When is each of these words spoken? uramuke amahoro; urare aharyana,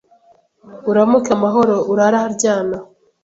uramuke 0.89 1.29
amahoro; 1.37 1.75
urare 1.91 2.15
aharyana, 2.19 2.77